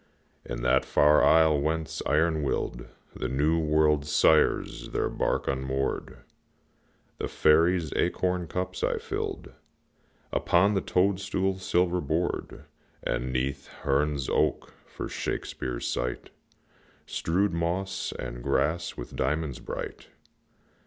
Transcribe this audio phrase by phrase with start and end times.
[0.43, 6.17] In that far isle whence, iron willed, The New World's sires their bark unmoored,
[7.19, 9.51] The fairies' acorn cups I filled
[10.33, 12.63] Upon the toadstool's silver board,
[13.03, 16.31] And, 'neath Herne's oak, for Shakspeare's sight,
[17.05, 20.07] Strewed moss and grass with diamonds bright.